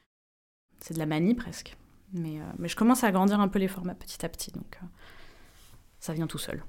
[0.81, 1.77] C'est de la manie presque.
[2.13, 4.79] Mais, euh, mais je commence à agrandir un peu les formats petit à petit, donc
[6.01, 6.63] ça vient tout seul.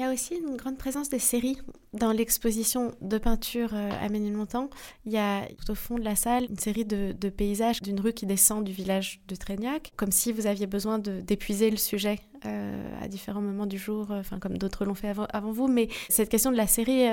[0.00, 1.58] Il y a aussi une grande présence des séries
[1.92, 4.70] dans l'exposition de peinture à Ménilmontant.
[5.04, 8.14] Il y a tout au fond de la salle une série de, paysages d'une rue
[8.14, 13.08] qui descend du village de Trégnac, comme si vous aviez besoin d'épuiser le sujet à
[13.08, 15.68] différents moments du jour, enfin comme d'autres l'ont fait avant, vous.
[15.68, 17.04] Mais cette question de la série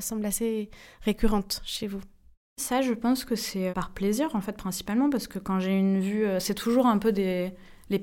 [0.00, 0.68] semble assez
[1.02, 2.00] récurrente chez vous.
[2.60, 6.00] Ça, je pense que c'est par plaisir, en fait, principalement, parce que quand j'ai une
[6.00, 7.52] vue, c'est toujours un peu des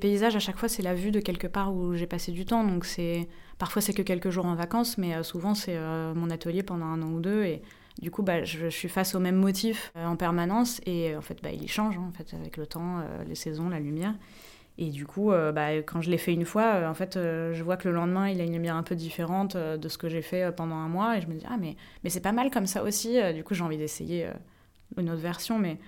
[0.00, 2.64] paysages, à chaque fois, c'est la vue de quelque part où j'ai passé du temps.
[2.64, 6.30] Donc, c'est parfois, c'est que quelques jours en vacances, mais euh, souvent, c'est euh, mon
[6.30, 7.44] atelier pendant un an ou deux.
[7.44, 7.62] Et
[8.00, 10.80] du coup, bah, je, suis face au même motif euh, en permanence.
[10.86, 13.80] Et en fait, bah, il change hein, en fait, avec le temps, les saisons, la
[13.80, 14.14] lumière.
[14.76, 17.88] Et du coup, bah, quand je l'ai fait une fois, en fait, je vois que
[17.88, 20.74] le lendemain, il a une lumière un peu différente de ce que j'ai fait pendant
[20.74, 21.16] un mois.
[21.16, 23.16] Et je me dis, ah, mais, mais c'est pas mal comme ça aussi.
[23.34, 24.26] du coup, j'ai envie d'essayer
[24.98, 25.60] une autre version.
[25.60, 25.78] Mais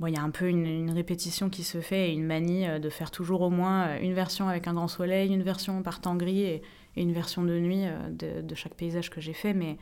[0.00, 2.90] bon, il y a un peu une, répétition qui se fait et une manie de
[2.90, 6.42] faire toujours au moins une version avec un grand soleil, une version par temps gris
[6.42, 6.62] et,
[6.96, 9.54] une version de nuit de, de, chaque paysage que j'ai fait.
[9.54, 9.78] Mais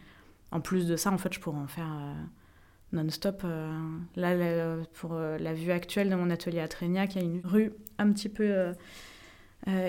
[0.53, 1.89] en plus de ça, en fait, je pourrais en faire
[2.93, 3.43] non-stop.
[3.45, 3.71] Euh,
[4.17, 7.41] là, pour euh, la vue actuelle de mon atelier à Trégnac, il y a une
[7.45, 8.73] rue un petit peu euh,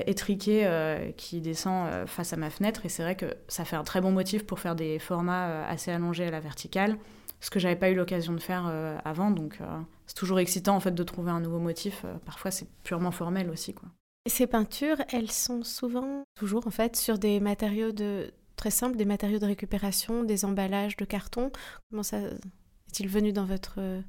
[0.06, 0.68] étriquée
[1.16, 2.86] qui descend face à ma fenêtre.
[2.86, 5.92] Et c'est vrai que ça fait un très bon motif pour faire des formats assez
[5.92, 6.98] allongés à la verticale,
[7.42, 8.66] ce que j'avais pas eu l'occasion de faire
[9.06, 9.32] avant.
[9.32, 9.60] Donc
[10.08, 12.06] c'est toujours excitant en fait de trouver un nouveau motif.
[12.26, 13.74] parfois c'est purement formel aussi.
[13.74, 13.90] Quoi.
[14.28, 19.06] Ces peintures, elles sont souvent, toujours en fait, sur des matériaux de très simples, des
[19.06, 21.52] matériaux de récupération, des emballages de carton.
[21.90, 24.02] Comment ça est-il venu dans votre euh,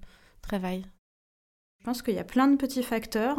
[0.43, 0.85] travail?
[1.79, 3.39] Je pense qu'il y a plein de petits facteurs.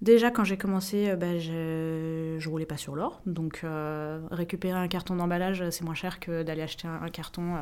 [0.00, 3.20] Déjà, quand j'ai commencé, euh, bah, je ne roulais pas sur l'or.
[3.26, 7.56] Donc, euh, récupérer un carton d'emballage, c'est moins cher que d'aller acheter un, carton,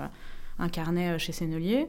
[0.59, 1.87] un carnet chez Sennelier.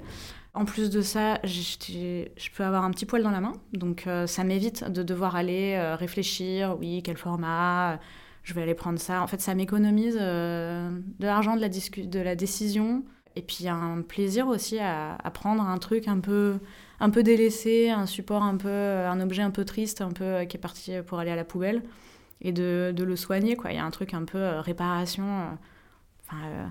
[0.53, 3.53] En plus de ça, je peux avoir un petit poil dans la main.
[3.73, 7.99] Donc, ça m'évite de devoir aller réfléchir, oui, quel format,
[8.43, 9.21] je vais aller prendre ça.
[9.21, 13.03] En fait, ça m'économise de l'argent, de la, de la décision.
[13.35, 16.57] Et puis un plaisir aussi à, prendre un truc un peu,
[16.99, 20.45] un peu délaissé, un support un peu, un objet un peu triste, un peu euh,
[20.45, 21.83] qui est parti pour aller à la poubelle,
[22.41, 23.55] et de, de le soigner.
[23.57, 23.71] Quoi.
[23.71, 25.57] Il y a un truc un peu euh, réparation,
[26.33, 26.65] euh,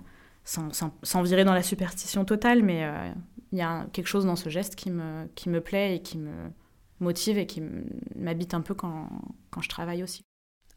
[0.45, 0.71] sans,
[1.03, 2.89] sans, virer dans la superstition totale, mais
[3.53, 6.19] il y a quelque chose dans ce geste qui me, qui me plaît et qui
[6.19, 6.51] me
[7.01, 7.63] motive et qui
[8.15, 9.09] m'habite un peu quand,
[9.51, 10.23] quand je travaille aussi.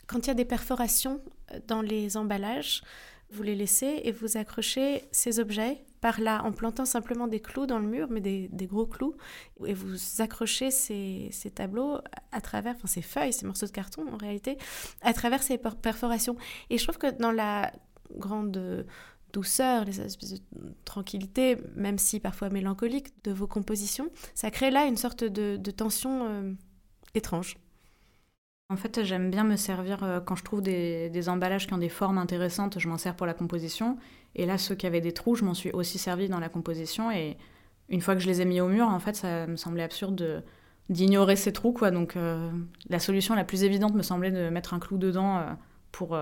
[0.08, 1.22] Quand il y a des perforations
[1.68, 2.82] dans les emballages,
[3.30, 7.66] vous les laissez et vous accrochez ces objets par là en plantant simplement des clous
[7.66, 9.16] dans le mur, mais des, gros clous,
[9.66, 11.98] et vous accrochez ces, tableaux
[12.32, 14.58] à travers, enfin ces feuilles, ces morceaux de carton en réalité,
[15.02, 16.38] à travers ces perforations.
[16.70, 17.74] Et je trouve que dans la
[18.16, 18.86] grande
[19.38, 20.40] douceur, les espèces de
[20.84, 26.28] tranquillité, même si parfois mélancolique, de vos compositions, ça crée là une sorte de, tension
[26.28, 26.54] euh,
[27.14, 27.58] étrange.
[28.70, 31.88] En fait, j'aime bien me servir euh, quand je trouve des, emballages qui ont des
[31.88, 33.98] formes intéressantes, je m'en sers pour la composition.
[34.34, 37.12] Et là, ceux qui avaient des trous, je m'en suis aussi servi dans la composition.
[37.12, 37.38] Et
[37.90, 40.44] une fois que je les ai mis au mur, en fait, ça me semblait absurde
[40.90, 41.92] d'ignorer ces trous, quoi.
[41.92, 42.50] Donc, euh,
[42.90, 45.46] la solution la plus évidente me semblait de mettre un clou dedans
[45.92, 46.18] pour,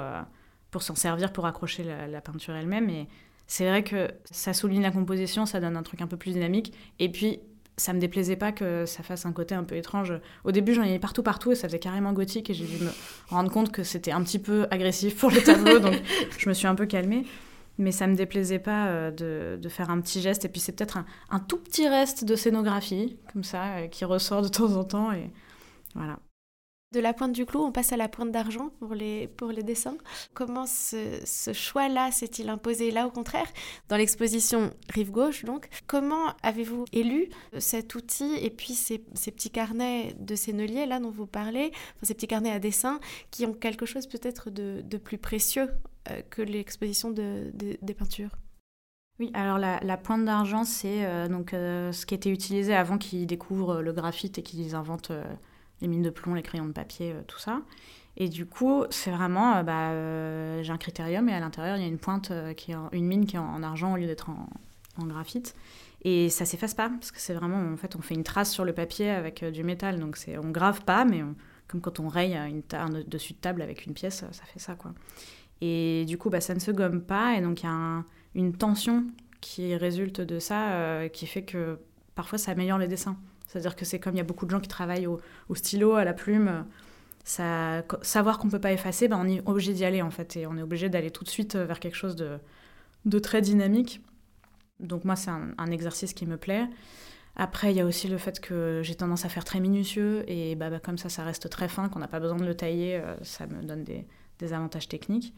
[0.76, 2.90] pour s'en servir, pour accrocher la, la peinture elle-même.
[2.90, 3.08] Et
[3.48, 6.74] c'est vrai que ça souligne la composition, ça donne un truc un peu plus dynamique.
[7.00, 7.40] Et puis,
[7.78, 10.14] ça me déplaisait pas que ça fasse un côté un peu étrange.
[10.44, 12.90] Au début, j'en ai partout, partout, et ça faisait carrément gothique, et j'ai dû me
[13.30, 15.96] rendre compte que c'était un petit peu agressif pour le tableau, donc
[16.38, 17.26] je me suis un peu calmée.
[17.78, 20.74] Mais ça me déplaisait pas euh, de, de faire un petit geste, et puis c'est
[20.74, 24.76] peut-être un, un, tout petit reste de scénographie, comme ça, euh, qui ressort de temps
[24.76, 25.32] en temps, et
[25.96, 26.20] voilà.
[26.96, 29.64] De la pointe du clou, on passe à la pointe d'argent pour les, pour les
[29.64, 29.98] dessins.
[30.34, 33.48] Comment ce, choix-là s'est-il imposé Là, au contraire,
[33.90, 37.28] dans l'exposition Rive Gauche, donc, comment avez-vous élu
[37.58, 42.28] cet outil et puis ces, petits carnets de Sennelier, là, dont vous parlez, ces petits
[42.28, 45.68] carnets à dessin, qui ont quelque chose peut-être de, plus précieux
[46.10, 48.32] euh, que l'exposition de, des peintures?
[49.20, 53.28] Oui, alors la, pointe d'argent, c'est euh, donc euh, ce qui était utilisé avant qu'ils
[53.28, 55.12] découvrent le graphite et qu'ils inventent
[55.82, 57.62] les mines de plomb, les crayons de papier, euh, tout ça.
[58.18, 61.82] Et du coup, c'est vraiment, euh, bah, euh, j'ai un critérium et à l'intérieur, il
[61.82, 64.30] y a une pointe qui est une mine qui est en, argent au lieu d'être
[64.30, 65.56] en, graphite.
[66.04, 68.64] Et ça s'efface pas, parce que c'est vraiment, en fait, on fait une trace sur
[68.64, 70.00] le papier avec du métal.
[70.00, 71.24] Donc c'est, on grave pas, mais
[71.68, 74.94] comme quand on raye un dessus de table avec une pièce, ça fait ça, quoi.
[75.62, 78.04] Et du coup, bah, ça ne se gomme pas, et donc il y a
[78.36, 79.06] une tension
[79.42, 81.80] qui résulte de ça, qui fait que
[82.14, 83.18] parfois ça améliore les dessins.
[83.56, 85.22] C'est-à-dire que c'est comme il y a beaucoup de gens qui travaillent au,
[85.54, 86.66] stylo, à la plume.
[87.24, 90.36] Savoir qu'on ne peut pas effacer, ben on est obligé d'y aller en fait.
[90.36, 94.02] Et on est obligé d'aller tout de suite vers quelque chose de, très dynamique.
[94.82, 96.68] Donc moi, c'est un, exercice qui me plaît.
[97.38, 100.26] Après, il y a aussi le fait que j'ai tendance à faire très minutieux.
[100.28, 102.56] Et bah, bah comme ça, ça reste très fin, qu'on n'a pas besoin de le
[102.56, 105.34] tailler, euh, ça me donne des avantages techniques.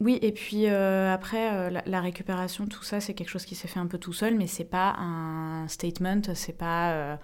[0.00, 3.66] Oui, et puis euh, après, euh, la, récupération, tout ça, c'est quelque chose qui s'est
[3.66, 7.16] fait un peu tout seul, mais c'est pas un statement, c'est pas euh,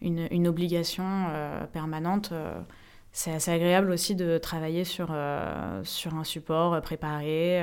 [0.00, 1.26] une, obligation
[1.72, 2.32] permanente.
[3.12, 5.14] c'est assez agréable aussi de travailler sur,
[5.82, 7.62] sur un support préparé.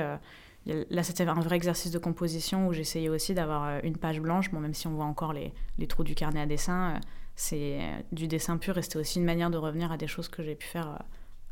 [0.66, 4.50] Là, c'était un vrai exercice de composition où j'essayais aussi d'avoir une page blanche.
[4.50, 7.00] Bon, même si on voit encore les, les trous du carnet à dessin,
[7.36, 7.80] c'est
[8.12, 10.54] du dessin pur et c'était aussi une manière de revenir à des choses que j'ai
[10.54, 11.02] pu faire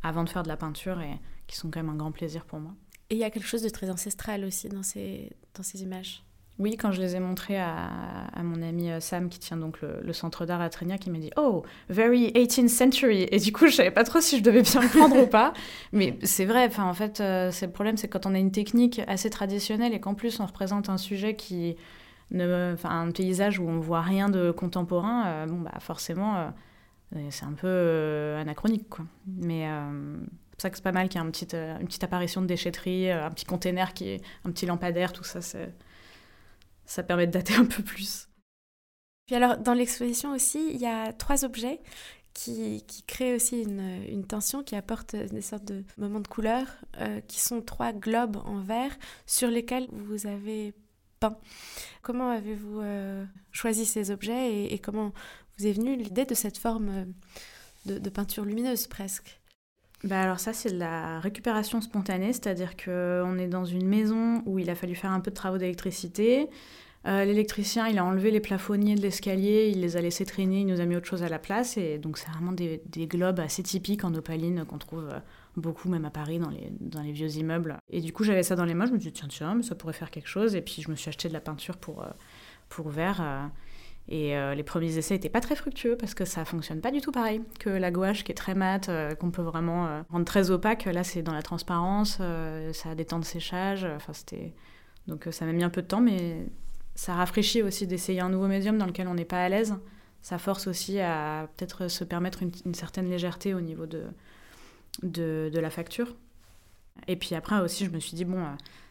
[0.03, 2.59] avant de faire de la peinture et qui sont quand même un grand plaisir pour
[2.59, 2.73] moi.
[3.09, 6.23] Et il y a quelque chose de très ancestral aussi dans ces, dans ces images.
[6.59, 10.11] Oui, quand je les ai montrés à, mon ami euh, Sam, qui tient donc le,
[10.13, 13.27] centre d'art à Trégnac, il m'a dit Oh, very 18th century.
[13.31, 15.53] Et du coup, je savais pas trop si je devais bien le prendre ou pas.
[15.91, 18.51] Mais c'est vrai, enfin, en fait, euh, c'est le problème, c'est quand on a une
[18.51, 21.75] technique assez traditionnelle et qu'en plus on représente un sujet qui.
[22.29, 26.51] Ne, un paysage où on voit rien de contemporain, euh, bon, bah, forcément,
[27.29, 29.05] c'est un peu anachronique, quoi.
[29.27, 29.65] Mais
[30.57, 33.11] pour ça que c'est pas mal qu'il y ait petite, une petite apparition de déchetterie,
[33.11, 35.39] un petit container, qui est, un petit lampadaire, tout ça,
[36.85, 38.27] ça permet de dater un peu plus.
[39.27, 41.81] Puis alors, dans l'exposition aussi, il y a trois objets
[42.33, 46.67] qui, créent aussi une, tension, qui apportent des sortes de moments de couleur,
[46.99, 50.73] euh, qui sont trois globes en verre sur lesquels vous avez
[51.19, 51.37] peint.
[52.03, 55.13] Comment avez-vous euh, choisi ces objets et, comment
[55.57, 56.89] vous est venue l'idée de cette forme
[57.87, 59.36] euh, de peinture lumineuse presque?
[60.03, 64.59] Bah alors ça c'est de la récupération spontanée, c'est-à-dire qu'on est dans une maison où
[64.59, 66.49] il a fallu faire un peu de travaux d'électricité.
[67.07, 70.67] Euh, l'électricien, il a enlevé les plafonniers de l'escalier, il les a laissés traîner, il
[70.67, 71.77] nous a mis autre chose à la place.
[71.77, 75.19] Et donc c'est vraiment des, globes assez typiques en opaline qu'on trouve euh,
[75.55, 77.77] beaucoup même à Paris dans les, dans les vieux immeubles.
[77.89, 79.63] Et du coup j'avais ça dans les mains, je me suis dit tiens tiens, mais
[79.63, 80.53] ça pourrait faire quelque chose.
[80.55, 82.09] Et puis je me suis acheté de la peinture pour, euh,
[82.69, 83.49] pour verre.
[84.09, 87.01] Et euh, les premiers essais n'étaient pas très fructueux parce que ça fonctionne pas du
[87.01, 90.25] tout pareil que la gouache qui est très mate, euh, qu'on peut vraiment euh, rendre
[90.25, 90.85] très opaque.
[90.85, 92.19] Là, c'est dans la transparence,
[92.73, 93.83] ça a des temps de séchage.
[93.83, 94.53] Enfin, c'était
[95.07, 96.45] donc ça m'a mis un peu de temps, mais
[96.95, 99.75] ça rafraîchit aussi d'essayer un nouveau médium dans lequel on n'est pas à l'aise.
[100.21, 104.03] Ça force aussi à peut-être se permettre une, certaine légèreté au niveau de,
[105.03, 106.15] de, de, la facture.
[107.07, 108.43] Et puis après aussi, je me suis dit bon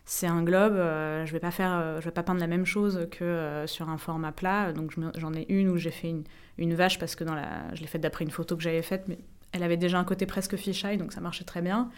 [0.09, 2.65] c'est un globe, euh, je vais pas faire, euh, je vais pas peindre la même
[2.65, 4.73] chose que euh, sur un format plat.
[4.73, 6.15] Donc j'en ai une où j'ai fait
[6.59, 7.37] une, vache parce que dans
[7.75, 9.19] je l'ai faite d'après une photo que j'avais faite, mais
[9.51, 11.91] elle avait déjà un côté presque fisheye, donc ça marchait très bien.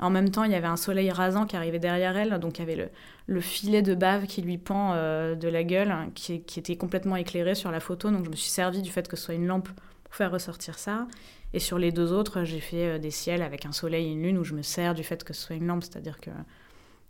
[0.00, 2.62] En même temps, il y avait un soleil rasant qui arrivait derrière elle, donc il
[2.62, 2.88] y avait le,
[3.26, 7.14] le filet de bave qui lui pend de la gueule, hein, qui, qui, était complètement
[7.14, 8.10] éclairé sur la photo.
[8.10, 9.68] Donc je me suis servi du fait que ce soit une lampe
[10.02, 11.06] pour faire ressortir ça.
[11.54, 14.38] Et sur les deux autres, j'ai fait des ciels avec un soleil et une lune
[14.38, 16.30] où je me sers du fait que ce soit une lampe, c'est-à-dire que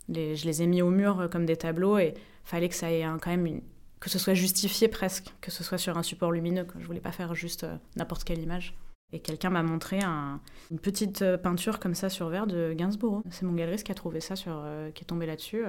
[0.09, 3.03] je les ai mis au mur euh, comme des tableaux et fallait que ça ait
[3.21, 3.61] quand même
[3.99, 6.67] que ce soit justifié presque, que ce soit sur un support lumineux.
[6.77, 8.75] Je voulais pas faire juste euh, n'importe quelle image.
[9.13, 13.21] Et quelqu'un m'a montré une petite euh, peinture comme ça sur verre de Gainsborough.
[13.29, 15.63] C'est mon galeriste qui a trouvé ça, sur, qui est tombé là-dessus.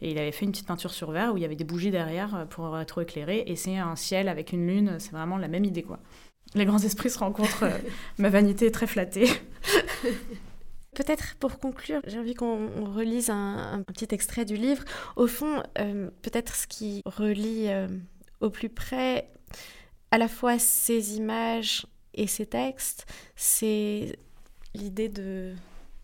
[0.00, 1.90] et il avait fait une petite peinture sur verre où il y avait des bougies
[1.90, 3.44] derrière pour être éclairé.
[3.46, 4.96] Et c'est un ciel avec une lune.
[4.98, 5.98] C'est vraiment la même idée, quoi.
[6.54, 7.64] Les grands esprits se rencontrent.
[8.18, 9.28] ma vanité est très flattée.
[10.94, 14.84] Peut-être pour conclure, j'ai envie qu'on relise un, petit extrait du livre.
[15.16, 17.88] Au fond, euh, peut-être ce qui relie euh,
[18.40, 19.30] au plus près
[20.10, 24.18] à la fois ces images et ces textes, c'est
[24.74, 25.54] l'idée de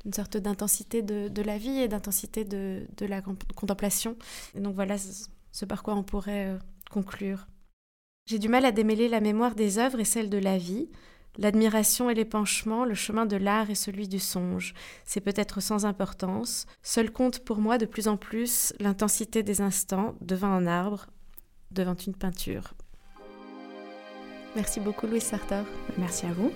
[0.04, 4.16] d'une sorte d'intensité de, la vie et d'intensité de, la contemplation.
[4.54, 6.58] Et donc voilà ce par quoi on pourrait euh,
[6.90, 7.46] conclure.
[8.28, 10.90] J'ai du mal à démêler la mémoire des œuvres et celle de la vie.
[11.38, 14.74] L'admiration et l'épanchement, le chemin de l'art et celui du songe.
[15.06, 16.66] C'est peut-être sans importance.
[16.82, 21.06] Seul compte pour moi de plus en plus l'intensité des instants devant un arbre,
[21.70, 22.74] devant une peinture.
[24.54, 25.64] Merci beaucoup Louise Sartor.
[25.96, 26.52] Merci à vous.